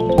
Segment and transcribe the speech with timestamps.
[0.00, 0.14] Thanks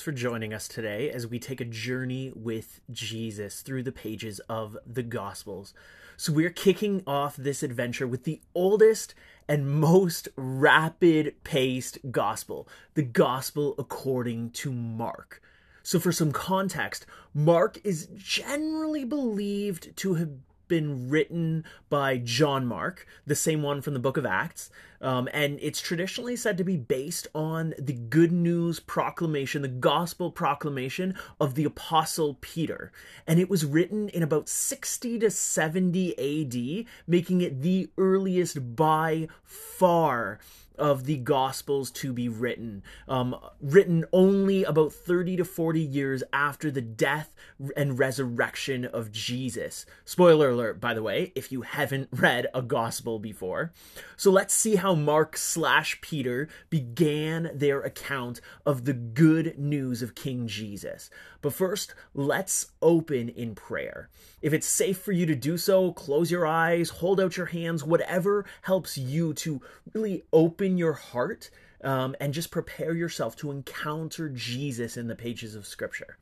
[0.00, 4.76] for joining us today as we take a journey with Jesus through the pages of
[4.84, 5.74] the Gospels.
[6.16, 9.14] So, we're kicking off this adventure with the oldest
[9.46, 15.40] and most rapid paced Gospel, the Gospel according to Mark.
[15.86, 20.30] So, for some context, Mark is generally believed to have
[20.66, 24.68] been written by John Mark, the same one from the book of Acts.
[25.00, 30.32] Um, and it's traditionally said to be based on the good news proclamation, the gospel
[30.32, 32.90] proclamation of the apostle Peter.
[33.24, 39.28] And it was written in about 60 to 70 AD, making it the earliest by
[39.44, 40.40] far
[40.78, 46.70] of the Gospels to be written, um, written only about 30 to 40 years after
[46.70, 47.34] the death
[47.76, 49.86] and resurrection of Jesus.
[50.04, 53.72] Spoiler alert, by the way, if you haven't read a Gospel before.
[54.16, 60.14] So let's see how Mark slash Peter began their account of the good news of
[60.14, 61.10] King Jesus.
[61.46, 64.08] But first, let's open in prayer.
[64.42, 67.84] If it's safe for you to do so, close your eyes, hold out your hands,
[67.84, 69.60] whatever helps you to
[69.94, 71.50] really open your heart
[71.82, 76.18] um, and just prepare yourself to encounter Jesus in the pages of Scripture.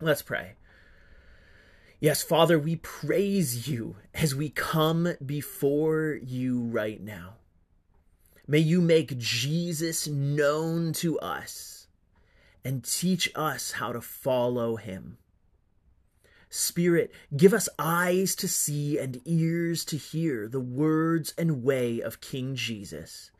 [0.00, 0.54] Let's pray.
[2.00, 7.34] Yes, Father, we praise you as we come before you right now.
[8.48, 11.86] May you make Jesus known to us
[12.64, 15.18] and teach us how to follow him.
[16.48, 22.20] Spirit, give us eyes to see and ears to hear the words and way of
[22.20, 23.30] King Jesus,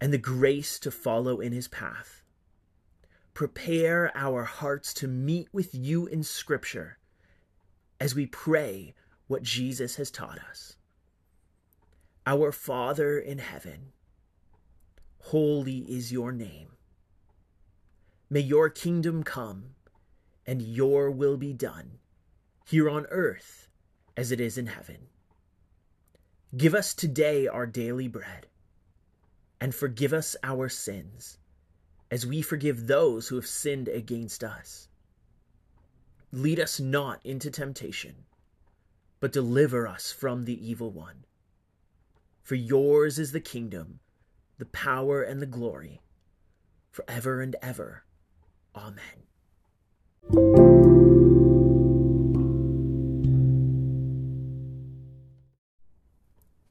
[0.00, 2.22] and the grace to follow in his path.
[3.34, 6.98] Prepare our hearts to meet with you in Scripture
[8.00, 8.94] as we pray
[9.26, 10.76] what Jesus has taught us.
[12.26, 13.92] Our Father in heaven,
[15.20, 16.68] holy is your name.
[18.30, 19.74] May your kingdom come
[20.46, 21.98] and your will be done
[22.66, 23.68] here on earth
[24.16, 25.08] as it is in heaven.
[26.56, 28.46] Give us today our daily bread,
[29.60, 31.38] and forgive us our sins,
[32.10, 34.88] as we forgive those who have sinned against us.
[36.32, 38.14] Lead us not into temptation,
[39.20, 41.24] but deliver us from the evil one.
[42.42, 44.00] For yours is the kingdom,
[44.58, 46.00] the power, and the glory,
[46.90, 48.04] forever and ever.
[48.74, 49.24] Amen.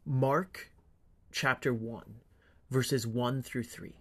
[0.06, 0.72] Mark
[1.32, 2.04] chapter 1,
[2.70, 3.94] verses 1 through 3.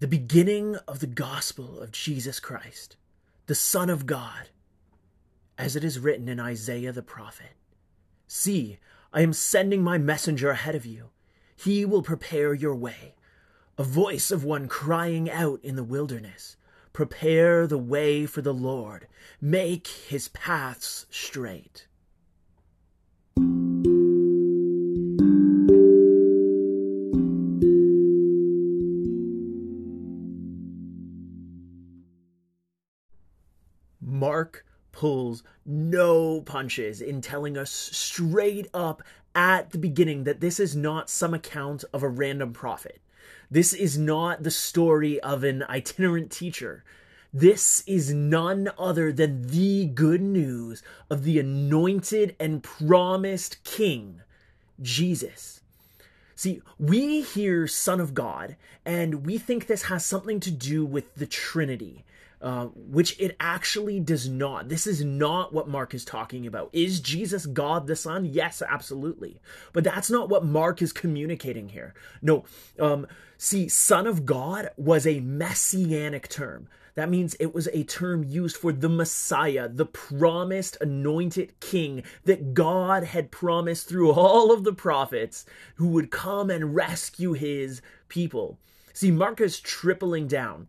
[0.00, 2.96] The beginning of the gospel of Jesus Christ,
[3.46, 4.48] the Son of God,
[5.56, 7.52] as it is written in Isaiah the prophet
[8.26, 8.78] See,
[9.12, 11.10] I am sending my messenger ahead of you.
[11.54, 13.14] He will prepare your way.
[13.78, 16.56] A voice of one crying out in the wilderness
[16.92, 19.08] Prepare the way for the Lord,
[19.40, 21.86] make his paths straight.
[34.94, 39.02] Pulls no punches in telling us straight up
[39.34, 43.00] at the beginning that this is not some account of a random prophet.
[43.50, 46.84] This is not the story of an itinerant teacher.
[47.32, 54.20] This is none other than the good news of the anointed and promised King,
[54.80, 55.60] Jesus.
[56.36, 61.14] See, we hear Son of God, and we think this has something to do with
[61.14, 62.04] the Trinity.
[62.44, 64.68] Uh, which it actually does not.
[64.68, 66.68] This is not what Mark is talking about.
[66.74, 68.26] Is Jesus God the Son?
[68.26, 69.40] Yes, absolutely.
[69.72, 71.94] But that's not what Mark is communicating here.
[72.20, 72.44] No,
[72.78, 73.06] um,
[73.38, 76.68] see, Son of God was a messianic term.
[76.96, 82.52] That means it was a term used for the Messiah, the promised anointed king that
[82.52, 88.58] God had promised through all of the prophets who would come and rescue his people.
[88.92, 90.68] See, Mark is tripling down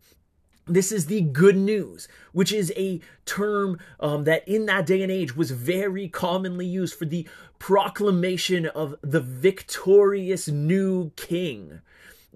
[0.68, 5.12] this is the good news, which is a term um, that in that day and
[5.12, 7.28] age was very commonly used for the
[7.60, 11.82] proclamation of the victorious new king.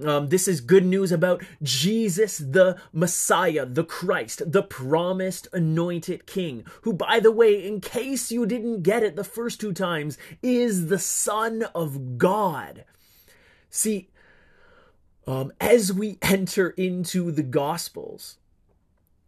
[0.03, 6.63] Um, this is good news about Jesus, the Messiah, the Christ, the promised anointed King,
[6.83, 10.87] who, by the way, in case you didn't get it the first two times, is
[10.87, 12.85] the Son of God.
[13.69, 14.09] See,
[15.27, 18.37] um, as we enter into the Gospels,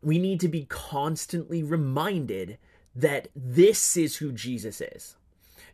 [0.02, 2.58] we need to be constantly reminded
[2.96, 5.16] that this is who Jesus is.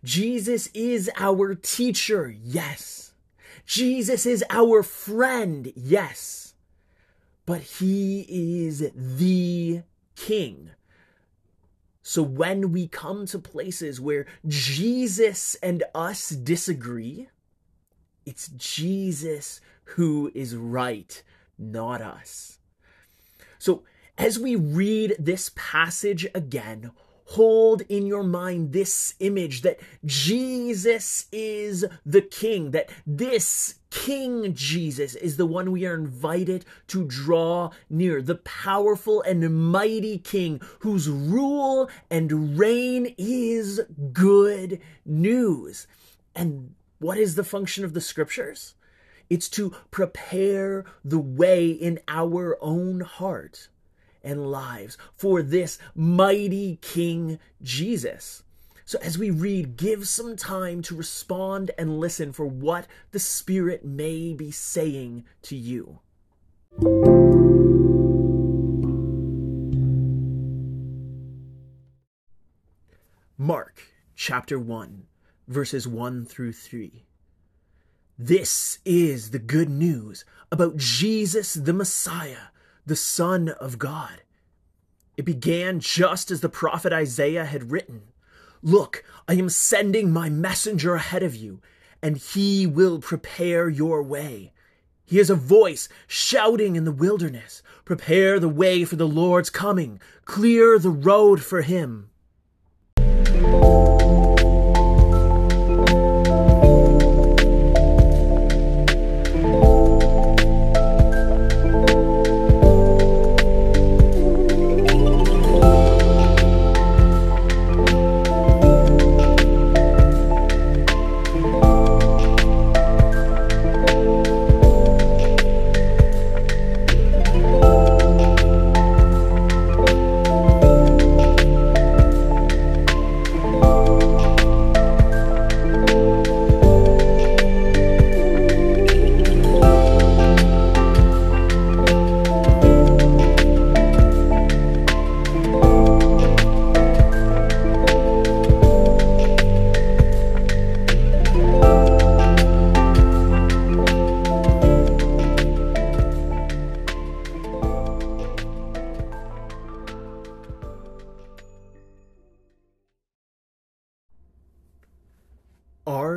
[0.04, 3.14] Jesus is our teacher, yes.
[3.66, 6.54] Jesus is our friend, yes.
[7.46, 9.82] But he is the
[10.16, 10.72] king.
[12.02, 17.28] So when we come to places where Jesus and us disagree,
[18.26, 19.60] it's Jesus
[19.96, 21.24] who is right,
[21.58, 22.60] not us.
[23.60, 23.84] So
[24.18, 26.92] as we read this passage again,
[27.26, 35.16] hold in your mind this image that Jesus is the King, that this King Jesus
[35.16, 41.10] is the one we are invited to draw near, the powerful and mighty King whose
[41.10, 43.82] rule and reign is
[44.14, 45.88] good news.
[46.36, 48.74] And what is the function of the scriptures?
[49.30, 53.68] It's to prepare the way in our own heart
[54.24, 58.44] and lives for this mighty King Jesus.
[58.86, 63.84] So, as we read, give some time to respond and listen for what the Spirit
[63.84, 66.00] may be saying to you.
[73.38, 73.84] Mark
[74.16, 75.04] chapter 1,
[75.48, 77.07] verses 1 through 3.
[78.20, 82.50] This is the good news about Jesus the Messiah
[82.84, 84.24] the Son of God.
[85.18, 88.02] It began just as the prophet Isaiah had written
[88.64, 91.62] Look, I am sending my messenger ahead of you,
[92.02, 94.52] and he will prepare your way.
[95.06, 100.00] He is a voice shouting in the wilderness Prepare the way for the Lord's coming,
[100.26, 102.10] clear the road for him.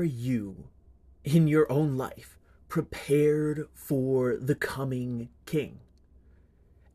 [0.01, 0.65] Are you,
[1.25, 2.39] in your own life,
[2.71, 5.81] prepared for the coming King?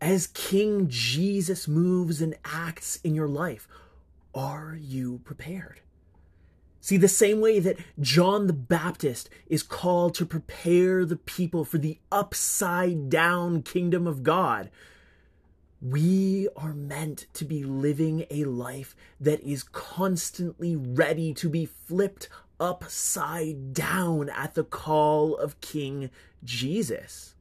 [0.02, 3.68] As King Jesus moves and acts in your life,
[4.34, 5.81] are you prepared?
[6.81, 11.78] See, the same way that John the Baptist is called to prepare the people for
[11.78, 14.72] the upside down kingdom of God,
[15.80, 22.30] we are meant to be living a life that is constantly ready to be flipped
[22.60, 26.10] upside down at the call of King
[26.44, 27.36] Jesus?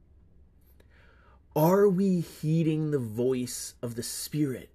[1.55, 4.69] Are we heeding the voice of the Spirit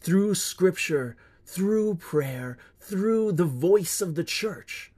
[0.00, 4.92] through Scripture, through prayer, through the voice of the church?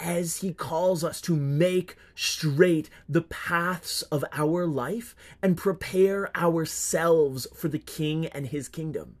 [0.00, 7.46] as he calls us to make straight the paths of our life and prepare ourselves
[7.54, 9.16] for the King and his kingdom.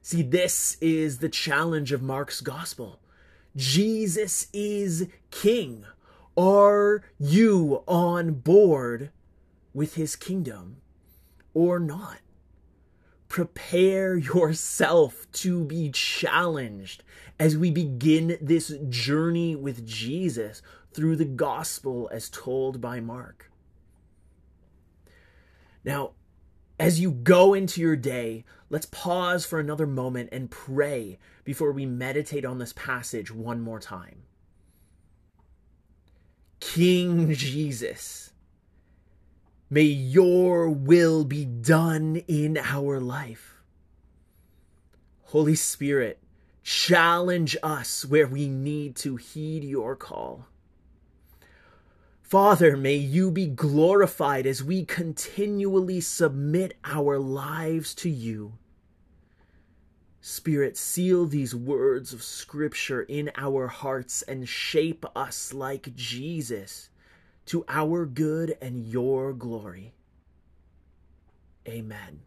[0.00, 3.00] See, this is the challenge of Mark's gospel.
[3.56, 5.84] Jesus is king.
[6.36, 9.10] Are you on board
[9.72, 10.78] with his kingdom
[11.52, 12.18] or not?
[13.28, 17.04] Prepare yourself to be challenged
[17.38, 23.50] as we begin this journey with Jesus through the gospel as told by Mark.
[25.84, 26.12] Now,
[26.78, 31.86] as you go into your day, let's pause for another moment and pray before we
[31.86, 34.22] meditate on this passage one more time.
[36.60, 38.32] King Jesus,
[39.70, 43.62] may your will be done in our life.
[45.24, 46.20] Holy Spirit,
[46.62, 50.46] challenge us where we need to heed your call.
[52.34, 58.54] Father, may you be glorified as we continually submit our lives to you.
[60.20, 66.88] Spirit, seal these words of Scripture in our hearts and shape us like Jesus
[67.46, 69.92] to our good and your glory.
[71.68, 72.22] Amen.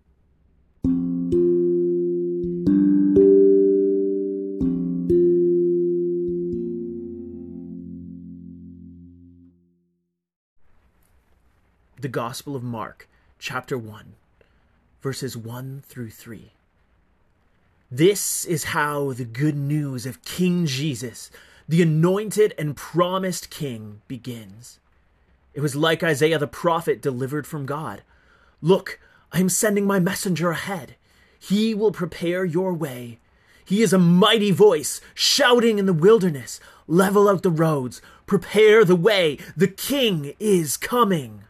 [12.07, 14.13] The Gospel of Mark, chapter 1,
[15.01, 16.53] verses 1 through 3.
[17.91, 21.29] This is how the good news of King Jesus,
[21.67, 24.79] the anointed and promised King, begins.
[25.53, 28.03] It was like Isaiah the prophet delivered from God.
[28.61, 29.01] Look,
[29.33, 30.95] I am sending my messenger ahead.
[31.37, 33.19] He will prepare your way.
[33.65, 38.95] He is a mighty voice, shouting in the wilderness, level out the roads, prepare the
[38.95, 41.41] way, the king is coming.